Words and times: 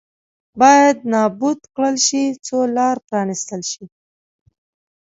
باید 0.61 0.97
نابود 1.11 1.59
کړل 1.75 1.95
شي 2.07 2.23
څو 2.45 2.57
لار 2.77 2.95
پرانېستل 3.07 3.61
شي. 3.71 3.85